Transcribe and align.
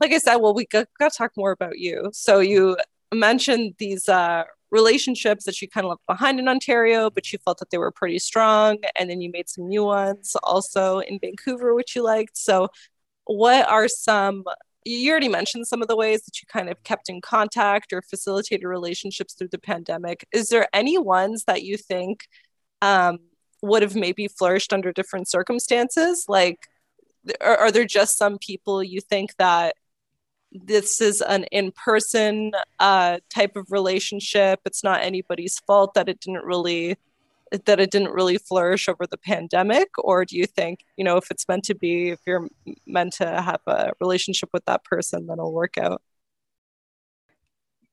like 0.00 0.12
I 0.12 0.18
said, 0.18 0.36
well, 0.36 0.54
we 0.54 0.66
got, 0.66 0.88
got 0.98 1.12
to 1.12 1.18
talk 1.18 1.32
more 1.36 1.52
about 1.52 1.78
you. 1.78 2.10
So 2.12 2.40
you 2.40 2.76
mentioned 3.14 3.74
these 3.78 4.08
uh, 4.08 4.44
relationships 4.70 5.44
that 5.44 5.60
you 5.60 5.68
kind 5.68 5.84
of 5.84 5.90
left 5.90 6.06
behind 6.06 6.38
in 6.38 6.48
Ontario, 6.48 7.10
but 7.10 7.32
you 7.32 7.38
felt 7.38 7.58
that 7.58 7.70
they 7.70 7.78
were 7.78 7.90
pretty 7.90 8.18
strong. 8.18 8.78
And 8.98 9.08
then 9.08 9.20
you 9.20 9.30
made 9.30 9.48
some 9.48 9.68
new 9.68 9.84
ones 9.84 10.36
also 10.42 11.00
in 11.00 11.18
Vancouver, 11.20 11.74
which 11.74 11.94
you 11.96 12.02
liked. 12.02 12.36
So, 12.36 12.68
what 13.24 13.68
are 13.68 13.88
some, 13.88 14.44
you 14.84 15.10
already 15.10 15.28
mentioned 15.28 15.66
some 15.66 15.82
of 15.82 15.88
the 15.88 15.96
ways 15.96 16.22
that 16.24 16.40
you 16.40 16.46
kind 16.46 16.68
of 16.68 16.80
kept 16.84 17.08
in 17.08 17.20
contact 17.20 17.92
or 17.92 18.02
facilitated 18.02 18.64
relationships 18.64 19.34
through 19.34 19.48
the 19.48 19.58
pandemic. 19.58 20.24
Is 20.32 20.48
there 20.48 20.68
any 20.72 20.96
ones 20.96 21.44
that 21.48 21.64
you 21.64 21.76
think 21.76 22.28
um, 22.82 23.18
would 23.62 23.82
have 23.82 23.96
maybe 23.96 24.28
flourished 24.28 24.72
under 24.72 24.92
different 24.92 25.28
circumstances? 25.28 26.26
Like, 26.28 26.58
are, 27.40 27.56
are 27.56 27.72
there 27.72 27.84
just 27.84 28.16
some 28.16 28.38
people 28.38 28.82
you 28.82 29.00
think 29.00 29.34
that 29.38 29.74
this 30.52 31.00
is 31.00 31.20
an 31.22 31.44
in-person 31.44 32.52
uh, 32.78 33.18
type 33.30 33.56
of 33.56 33.70
relationship. 33.70 34.60
It's 34.64 34.84
not 34.84 35.02
anybody's 35.02 35.58
fault 35.60 35.94
that 35.94 36.08
it 36.08 36.20
didn't 36.20 36.44
really 36.44 36.96
that 37.64 37.78
it 37.78 37.90
didn't 37.90 38.10
really 38.10 38.38
flourish 38.38 38.88
over 38.88 39.06
the 39.06 39.16
pandemic 39.16 39.88
or 39.98 40.24
do 40.24 40.36
you 40.36 40.46
think 40.46 40.80
you 40.96 41.04
know 41.04 41.16
if 41.16 41.30
it's 41.30 41.46
meant 41.46 41.62
to 41.64 41.74
be 41.74 42.10
if 42.10 42.18
you're 42.26 42.48
meant 42.86 43.12
to 43.12 43.24
have 43.24 43.60
a 43.68 43.92
relationship 44.00 44.48
with 44.52 44.64
that 44.64 44.82
person 44.84 45.26
then 45.26 45.34
it'll 45.34 45.52
work 45.52 45.78
out? 45.78 46.02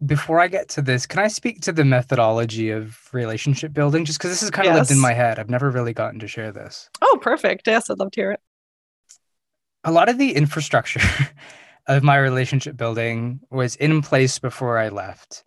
Before 0.04 0.40
i 0.40 0.48
get 0.48 0.70
to 0.70 0.82
this 0.82 1.06
can 1.06 1.20
i 1.20 1.28
speak 1.28 1.62
to 1.62 1.72
the 1.72 1.86
methodology 1.86 2.72
of 2.72 2.98
relationship 3.14 3.74
building? 3.74 4.06
Just 4.06 4.18
because 4.18 4.32
this 4.32 4.44
is 4.44 4.50
kind 4.50 4.68
of 4.68 4.74
yes. 4.74 4.90
lived 4.90 4.92
in 4.92 5.00
my 5.00 5.14
head. 5.14 5.38
I've 5.38 5.52
never 5.52 5.70
really 5.70 5.94
gotten 5.94 6.20
to 6.20 6.28
share 6.28 6.52
this. 6.52 6.90
Oh 7.02 7.20
perfect. 7.22 7.68
Yes 7.68 7.90
i'd 7.90 8.00
love 8.00 8.12
to 8.12 8.20
hear 8.20 8.32
it. 8.32 8.40
A 9.84 9.92
lot 9.92 10.10
of 10.10 10.18
the 10.18 10.34
infrastructure 10.34 11.02
of 11.88 12.04
my 12.04 12.18
relationship 12.18 12.78
building 12.78 13.40
was 13.50 13.76
in 13.76 14.02
place 14.02 14.40
before 14.40 14.78
I 14.78 14.90
left. 14.90 15.44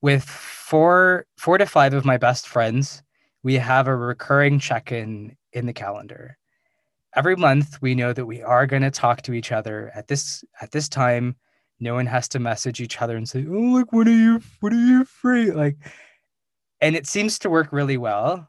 With 0.00 0.24
four 0.24 1.26
four 1.36 1.58
to 1.58 1.66
five 1.66 1.94
of 1.94 2.04
my 2.04 2.16
best 2.16 2.48
friends, 2.48 3.02
we 3.42 3.54
have 3.54 3.86
a 3.86 3.96
recurring 3.96 4.58
check-in 4.58 5.36
in 5.52 5.66
the 5.66 5.72
calendar. 5.72 6.38
Every 7.14 7.36
month 7.36 7.80
we 7.82 7.94
know 7.94 8.12
that 8.12 8.26
we 8.26 8.42
are 8.42 8.66
going 8.66 8.82
to 8.82 8.90
talk 8.90 9.22
to 9.22 9.34
each 9.34 9.52
other 9.52 9.92
at 9.94 10.08
this 10.08 10.44
at 10.60 10.72
this 10.72 10.88
time. 10.88 11.36
No 11.78 11.94
one 11.94 12.06
has 12.06 12.28
to 12.28 12.38
message 12.38 12.80
each 12.80 13.00
other 13.02 13.16
and 13.16 13.28
say, 13.28 13.44
"Oh, 13.48 13.52
like 13.52 13.92
what 13.92 14.08
are 14.08 14.10
you 14.10 14.40
what 14.60 14.72
are 14.72 14.76
you 14.86 15.04
free?" 15.04 15.50
Like 15.52 15.76
and 16.80 16.96
it 16.96 17.06
seems 17.06 17.38
to 17.38 17.50
work 17.50 17.72
really 17.72 17.96
well. 17.96 18.48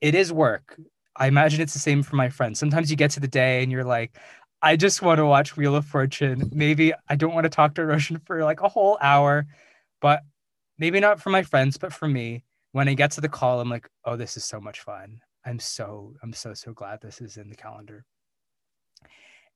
It 0.00 0.14
is 0.14 0.32
work. 0.32 0.78
I 1.16 1.26
imagine 1.26 1.60
it's 1.60 1.72
the 1.72 1.78
same 1.78 2.02
for 2.02 2.16
my 2.16 2.28
friends. 2.28 2.58
Sometimes 2.58 2.90
you 2.90 2.96
get 2.96 3.10
to 3.12 3.20
the 3.20 3.28
day 3.28 3.62
and 3.62 3.72
you're 3.72 3.84
like, 3.84 4.16
I 4.62 4.76
just 4.76 5.00
want 5.00 5.18
to 5.18 5.26
watch 5.26 5.56
Wheel 5.56 5.74
of 5.74 5.86
Fortune. 5.86 6.50
Maybe 6.52 6.92
I 7.08 7.16
don't 7.16 7.34
want 7.34 7.44
to 7.44 7.50
talk 7.50 7.74
to 7.74 7.86
Roshan 7.86 8.18
for 8.26 8.44
like 8.44 8.60
a 8.60 8.68
whole 8.68 8.98
hour, 9.00 9.46
but 10.00 10.22
maybe 10.78 11.00
not 11.00 11.20
for 11.20 11.30
my 11.30 11.42
friends, 11.42 11.78
but 11.78 11.92
for 11.92 12.06
me. 12.06 12.44
When 12.72 12.88
I 12.88 12.94
get 12.94 13.10
to 13.12 13.20
the 13.20 13.28
call, 13.28 13.60
I'm 13.60 13.70
like, 13.70 13.88
oh, 14.04 14.16
this 14.16 14.36
is 14.36 14.44
so 14.44 14.60
much 14.60 14.80
fun. 14.80 15.20
I'm 15.44 15.58
so, 15.58 16.14
I'm 16.22 16.32
so, 16.32 16.54
so 16.54 16.72
glad 16.72 17.00
this 17.00 17.20
is 17.20 17.36
in 17.36 17.48
the 17.48 17.56
calendar. 17.56 18.04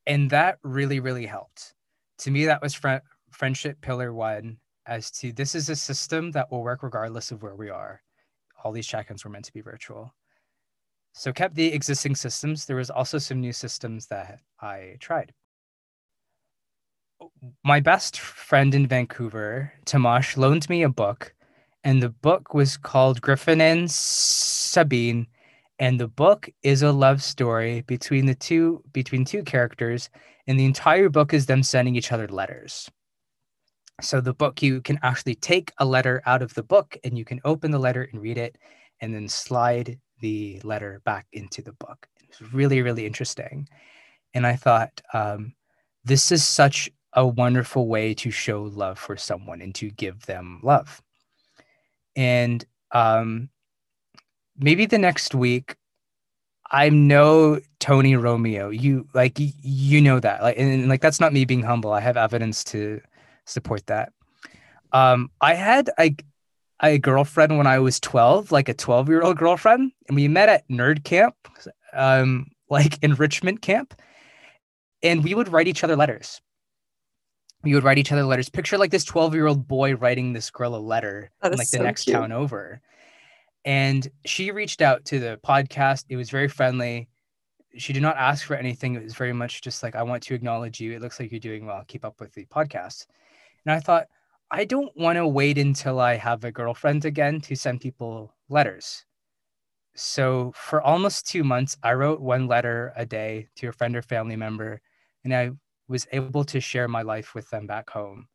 And 0.06 0.30
that 0.30 0.58
really, 0.64 1.00
really 1.00 1.26
helped. 1.26 1.74
To 2.18 2.30
me, 2.30 2.46
that 2.46 2.62
was 2.62 2.74
fr- 2.74 3.04
friendship 3.30 3.80
pillar 3.80 4.12
one 4.12 4.56
as 4.86 5.10
to 5.12 5.32
this 5.32 5.54
is 5.54 5.68
a 5.68 5.76
system 5.76 6.30
that 6.32 6.50
will 6.50 6.62
work 6.62 6.82
regardless 6.82 7.30
of 7.30 7.42
where 7.42 7.54
we 7.54 7.70
are. 7.70 8.02
All 8.62 8.72
these 8.72 8.86
check 8.86 9.10
ins 9.10 9.24
were 9.24 9.30
meant 9.30 9.44
to 9.44 9.52
be 9.52 9.60
virtual. 9.60 10.14
So 11.16 11.32
kept 11.32 11.54
the 11.54 11.72
existing 11.72 12.16
systems. 12.16 12.66
There 12.66 12.76
was 12.76 12.90
also 12.90 13.18
some 13.18 13.40
new 13.40 13.52
systems 13.52 14.08
that 14.08 14.40
I 14.60 14.96
tried. 14.98 15.32
My 17.64 17.78
best 17.78 18.18
friend 18.18 18.74
in 18.74 18.88
Vancouver, 18.88 19.72
Tamash, 19.86 20.36
loaned 20.36 20.68
me 20.68 20.82
a 20.82 20.88
book, 20.88 21.32
and 21.84 22.02
the 22.02 22.08
book 22.08 22.52
was 22.52 22.76
called 22.76 23.20
Griffin 23.20 23.60
and 23.60 23.88
Sabine, 23.88 25.28
and 25.78 26.00
the 26.00 26.08
book 26.08 26.48
is 26.64 26.82
a 26.82 26.90
love 26.90 27.22
story 27.22 27.82
between 27.82 28.26
the 28.26 28.34
two 28.34 28.82
between 28.92 29.24
two 29.24 29.44
characters, 29.44 30.10
and 30.48 30.58
the 30.58 30.64
entire 30.64 31.08
book 31.08 31.32
is 31.32 31.46
them 31.46 31.62
sending 31.62 31.94
each 31.94 32.10
other 32.10 32.26
letters. 32.26 32.90
So 34.00 34.20
the 34.20 34.34
book 34.34 34.62
you 34.62 34.80
can 34.80 34.98
actually 35.04 35.36
take 35.36 35.70
a 35.78 35.84
letter 35.84 36.22
out 36.26 36.42
of 36.42 36.54
the 36.54 36.64
book 36.64 36.96
and 37.04 37.16
you 37.16 37.24
can 37.24 37.40
open 37.44 37.70
the 37.70 37.78
letter 37.78 38.08
and 38.12 38.20
read 38.20 38.38
it 38.38 38.58
and 39.00 39.14
then 39.14 39.28
slide 39.28 40.00
the 40.20 40.60
letter 40.64 41.00
back 41.04 41.26
into 41.32 41.62
the 41.62 41.72
book. 41.72 42.08
It 42.20 42.40
was 42.40 42.52
really, 42.52 42.82
really 42.82 43.06
interesting. 43.06 43.68
And 44.32 44.46
I 44.46 44.56
thought, 44.56 45.00
um, 45.12 45.54
this 46.04 46.32
is 46.32 46.46
such 46.46 46.90
a 47.12 47.26
wonderful 47.26 47.86
way 47.86 48.14
to 48.14 48.30
show 48.30 48.62
love 48.62 48.98
for 48.98 49.16
someone 49.16 49.60
and 49.60 49.74
to 49.76 49.90
give 49.90 50.26
them 50.26 50.60
love. 50.62 51.00
And 52.16 52.64
um, 52.92 53.48
maybe 54.56 54.86
the 54.86 54.98
next 54.98 55.34
week, 55.34 55.76
I 56.70 56.88
know 56.88 57.60
Tony 57.78 58.16
Romeo. 58.16 58.70
You 58.70 59.06
like 59.14 59.34
you 59.38 60.00
know 60.00 60.18
that 60.20 60.42
like 60.42 60.58
and, 60.58 60.72
and 60.72 60.88
like 60.88 61.00
that's 61.00 61.20
not 61.20 61.32
me 61.32 61.44
being 61.44 61.62
humble. 61.62 61.92
I 61.92 62.00
have 62.00 62.16
evidence 62.16 62.64
to 62.64 63.00
support 63.44 63.86
that. 63.86 64.12
Um, 64.92 65.30
I 65.40 65.54
had 65.54 65.90
like 65.98 66.24
a 66.88 66.98
girlfriend 66.98 67.56
when 67.56 67.66
I 67.66 67.78
was 67.78 68.00
12, 68.00 68.52
like 68.52 68.68
a 68.68 68.74
12 68.74 69.08
year 69.08 69.22
old 69.22 69.38
girlfriend. 69.38 69.92
And 70.08 70.16
we 70.16 70.28
met 70.28 70.48
at 70.48 70.68
nerd 70.68 71.04
camp, 71.04 71.34
um, 71.92 72.50
like 72.70 73.02
enrichment 73.02 73.62
camp. 73.62 73.94
And 75.02 75.22
we 75.22 75.34
would 75.34 75.48
write 75.48 75.68
each 75.68 75.84
other 75.84 75.96
letters. 75.96 76.40
We 77.62 77.74
would 77.74 77.84
write 77.84 77.98
each 77.98 78.12
other 78.12 78.24
letters. 78.24 78.48
Picture 78.48 78.78
like 78.78 78.90
this 78.90 79.04
12 79.04 79.34
year 79.34 79.46
old 79.46 79.66
boy 79.66 79.94
writing 79.94 80.32
this 80.32 80.50
girl 80.50 80.74
a 80.74 80.78
letter 80.78 81.30
in 81.42 81.52
like 81.52 81.66
so 81.66 81.78
the 81.78 81.84
next 81.84 82.04
cute. 82.04 82.14
town 82.14 82.32
over. 82.32 82.80
And 83.64 84.06
she 84.26 84.50
reached 84.50 84.82
out 84.82 85.04
to 85.06 85.18
the 85.18 85.40
podcast. 85.44 86.04
It 86.08 86.16
was 86.16 86.28
very 86.28 86.48
friendly. 86.48 87.08
She 87.76 87.92
did 87.92 88.02
not 88.02 88.16
ask 88.16 88.44
for 88.46 88.54
anything. 88.54 88.94
It 88.94 89.02
was 89.02 89.14
very 89.14 89.32
much 89.32 89.62
just 89.62 89.82
like, 89.82 89.96
I 89.96 90.02
want 90.02 90.22
to 90.24 90.34
acknowledge 90.34 90.80
you. 90.80 90.92
It 90.92 91.00
looks 91.00 91.18
like 91.18 91.32
you're 91.32 91.40
doing 91.40 91.66
well. 91.66 91.82
Keep 91.88 92.04
up 92.04 92.20
with 92.20 92.34
the 92.34 92.44
podcast. 92.46 93.06
And 93.64 93.74
I 93.74 93.80
thought, 93.80 94.06
I 94.50 94.64
don't 94.64 94.96
want 94.96 95.16
to 95.16 95.26
wait 95.26 95.58
until 95.58 96.00
I 96.00 96.16
have 96.16 96.44
a 96.44 96.52
girlfriend 96.52 97.04
again 97.04 97.40
to 97.42 97.56
send 97.56 97.80
people 97.80 98.34
letters. 98.48 99.04
So 99.96 100.52
for 100.54 100.82
almost 100.82 101.26
two 101.26 101.44
months, 101.44 101.76
I 101.82 101.94
wrote 101.94 102.20
one 102.20 102.46
letter 102.46 102.92
a 102.96 103.06
day 103.06 103.48
to 103.56 103.68
a 103.68 103.72
friend 103.72 103.96
or 103.96 104.02
family 104.02 104.36
member, 104.36 104.80
and 105.24 105.34
I 105.34 105.50
was 105.88 106.06
able 106.12 106.44
to 106.44 106.60
share 106.60 106.88
my 106.88 107.02
life 107.02 107.34
with 107.34 107.48
them 107.50 107.66
back 107.66 107.90
home. 107.90 108.28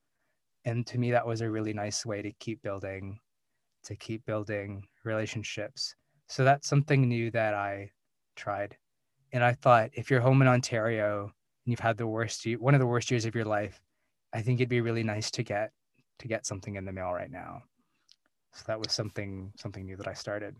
And 0.65 0.85
to 0.87 0.97
me, 0.97 1.11
that 1.11 1.27
was 1.27 1.41
a 1.41 1.49
really 1.49 1.73
nice 1.73 2.05
way 2.05 2.21
to 2.21 2.31
keep 2.33 2.61
building, 2.61 3.19
to 3.83 3.95
keep 3.95 4.25
building 4.25 4.87
relationships. 5.03 5.95
So 6.27 6.43
that's 6.43 6.67
something 6.67 7.07
new 7.07 7.31
that 7.31 7.53
I 7.53 7.91
tried. 8.35 8.77
And 9.31 9.43
I 9.43 9.53
thought 9.53 9.91
if 9.93 10.09
you're 10.09 10.21
home 10.21 10.41
in 10.41 10.47
Ontario 10.47 11.23
and 11.23 11.71
you've 11.71 11.79
had 11.79 11.97
the 11.97 12.07
worst, 12.07 12.45
one 12.57 12.73
of 12.73 12.79
the 12.79 12.87
worst 12.87 13.11
years 13.11 13.25
of 13.25 13.35
your 13.35 13.45
life, 13.45 13.81
I 14.33 14.41
think 14.41 14.59
it'd 14.59 14.69
be 14.69 14.81
really 14.81 15.03
nice 15.03 15.31
to 15.31 15.43
get 15.43 15.71
to 16.19 16.27
get 16.27 16.45
something 16.45 16.75
in 16.75 16.85
the 16.85 16.91
mail 16.91 17.11
right 17.11 17.31
now. 17.31 17.63
So 18.53 18.63
that 18.67 18.79
was 18.79 18.91
something 18.91 19.51
something 19.57 19.85
new 19.85 19.97
that 19.97 20.07
I 20.07 20.13
started. 20.13 20.55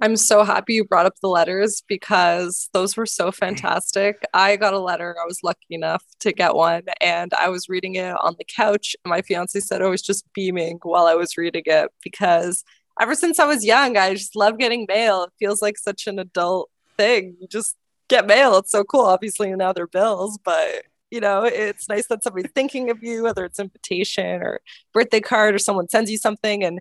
I'm 0.00 0.16
so 0.16 0.42
happy 0.42 0.74
you 0.74 0.84
brought 0.84 1.06
up 1.06 1.14
the 1.20 1.28
letters 1.28 1.82
because 1.86 2.68
those 2.72 2.96
were 2.96 3.06
so 3.06 3.30
fantastic. 3.30 4.20
I 4.34 4.56
got 4.56 4.74
a 4.74 4.78
letter. 4.80 5.14
I 5.22 5.26
was 5.26 5.44
lucky 5.44 5.60
enough 5.70 6.02
to 6.20 6.32
get 6.32 6.56
one 6.56 6.82
and 7.00 7.32
I 7.34 7.50
was 7.50 7.68
reading 7.68 7.94
it 7.94 8.16
on 8.20 8.34
the 8.36 8.44
couch. 8.44 8.96
And 9.04 9.10
my 9.10 9.22
fiance 9.22 9.60
said 9.60 9.80
I 9.80 9.88
was 9.88 10.02
just 10.02 10.24
beaming 10.32 10.80
while 10.82 11.06
I 11.06 11.14
was 11.14 11.36
reading 11.36 11.62
it 11.66 11.90
because 12.02 12.64
ever 13.00 13.14
since 13.14 13.38
I 13.38 13.46
was 13.46 13.64
young, 13.64 13.96
I 13.96 14.14
just 14.14 14.34
love 14.34 14.58
getting 14.58 14.86
mail. 14.88 15.22
It 15.24 15.30
feels 15.38 15.62
like 15.62 15.78
such 15.78 16.08
an 16.08 16.18
adult 16.18 16.68
thing. 16.96 17.36
You 17.40 17.46
just 17.46 17.76
get 18.08 18.26
mail. 18.26 18.56
It's 18.56 18.72
so 18.72 18.82
cool. 18.82 19.02
Obviously, 19.02 19.54
now 19.54 19.72
they're 19.72 19.86
bills, 19.86 20.36
but 20.42 20.82
you 21.12 21.20
know 21.20 21.44
it's 21.44 21.88
nice 21.90 22.06
that 22.08 22.24
somebody's 22.24 22.50
thinking 22.52 22.88
of 22.90 23.02
you 23.02 23.22
whether 23.22 23.44
it's 23.44 23.60
invitation 23.60 24.42
or 24.42 24.60
birthday 24.94 25.20
card 25.20 25.54
or 25.54 25.58
someone 25.58 25.88
sends 25.88 26.10
you 26.10 26.16
something. 26.16 26.64
And 26.64 26.80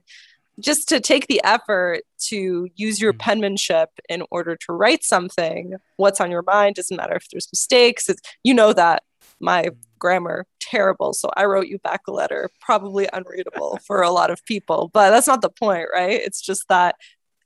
just 0.59 0.87
to 0.89 0.99
take 0.99 1.27
the 1.27 1.41
effort 1.43 2.01
to 2.29 2.69
use 2.75 3.01
your 3.01 3.13
mm. 3.13 3.19
penmanship 3.19 3.89
in 4.07 4.23
order 4.31 4.55
to 4.55 4.73
write 4.73 5.03
something 5.03 5.73
what's 5.97 6.21
on 6.21 6.31
your 6.31 6.43
mind 6.43 6.75
doesn't 6.75 6.97
matter 6.97 7.15
if 7.15 7.27
there's 7.29 7.47
mistakes 7.51 8.09
it's, 8.09 8.21
you 8.43 8.53
know 8.53 8.73
that 8.73 9.03
my 9.39 9.69
grammar 9.99 10.45
terrible. 10.59 11.13
So 11.13 11.29
i 11.35 11.45
wrote 11.45 11.67
you 11.67 11.79
back 11.79 12.01
a 12.07 12.11
letter 12.11 12.49
probably 12.61 13.09
unreadable 13.11 13.79
for 13.85 14.01
a 14.01 14.11
lot 14.11 14.31
of 14.31 14.43
people 14.45 14.89
but 14.93 15.09
that's 15.09 15.27
not 15.27 15.41
the 15.41 15.49
point 15.49 15.87
right? 15.93 16.21
It's 16.21 16.41
just 16.41 16.67
that 16.69 16.95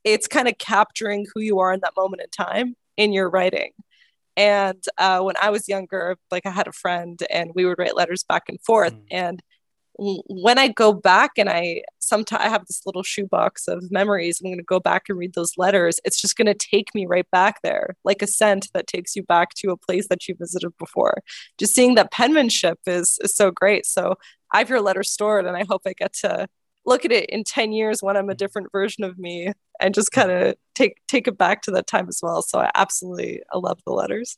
it's 0.04 0.28
kind 0.28 0.48
of 0.48 0.58
capturing 0.60 1.26
who 1.34 1.42
you 1.42 1.60
are 1.60 1.74
in 1.74 1.80
that 1.80 1.94
moment 1.98 2.22
in 2.22 2.30
time 2.30 2.76
in 2.98 3.12
your 3.12 3.30
writing 3.30 3.72
and 4.38 4.84
uh, 4.98 5.20
when 5.22 5.36
I 5.42 5.50
was 5.50 5.68
younger, 5.68 6.18
like 6.32 6.46
I 6.46 6.52
had 6.52 6.68
a 6.68 6.72
friend 6.72 7.22
and 7.30 7.52
we 7.56 7.66
would 7.66 7.80
write 7.80 7.96
letters 7.96 8.24
back 8.24 8.44
and 8.50 8.60
forth. 8.62 8.94
Mm. 8.94 9.06
And 9.12 9.44
when 9.98 10.58
I 10.58 10.68
go 10.68 10.92
back 10.92 11.32
and 11.38 11.50
I 11.50 11.84
sometimes 12.00 12.44
I 12.44 12.50
have 12.50 12.66
this 12.66 12.82
little 12.86 13.04
shoebox 13.04 13.68
of 13.68 13.90
memories, 13.92 14.42
I'm 14.42 14.50
going 14.50 14.58
to 14.58 14.64
go 14.64 14.80
back 14.80 15.04
and 15.08 15.18
read 15.18 15.34
those 15.36 15.54
letters. 15.58 16.00
It's 16.04 16.22
just 16.22 16.36
going 16.36 16.48
to 16.48 16.54
take 16.54 16.94
me 16.94 17.06
right 17.06 17.30
back 17.32 17.62
there, 17.64 17.96
like 18.04 18.22
a 18.22 18.28
scent 18.28 18.68
that 18.74 18.88
takes 18.88 19.16
you 19.16 19.24
back 19.24 19.54
to 19.56 19.72
a 19.72 19.78
place 19.78 20.08
that 20.10 20.28
you 20.28 20.36
visited 20.38 20.74
before. 20.78 21.22
Just 21.58 21.74
seeing 21.74 21.96
that 21.96 22.12
penmanship 22.12 22.80
is, 22.86 23.18
is 23.24 23.36
so 23.36 23.52
great. 23.52 23.86
So 23.86 24.16
I 24.54 24.60
have 24.60 24.70
your 24.70 24.82
letter 24.82 25.04
stored, 25.04 25.46
and 25.46 25.56
I 25.56 25.64
hope 25.68 25.84
I 25.88 25.94
get 25.94 26.14
to 26.22 26.48
look 26.86 27.06
at 27.06 27.12
it 27.12 27.30
in 27.30 27.44
10 27.44 27.72
years 27.72 28.00
when 28.02 28.18
I'm 28.18 28.30
a 28.30 28.36
different 28.36 28.72
version 28.72 29.04
of 29.04 29.18
me 29.18 29.52
and 29.80 29.94
just 29.94 30.12
kind 30.12 30.32
of 30.32 30.56
take 30.76 31.02
take 31.08 31.28
it 31.28 31.38
back 31.38 31.62
to 31.64 31.72
that 31.72 31.88
time 31.88 32.08
as 32.10 32.20
well. 32.22 32.42
So 32.42 32.60
I 32.60 32.72
absolutely 32.76 33.42
I 33.54 33.58
love 33.58 33.80
the 33.86 33.94
letters. 33.94 34.38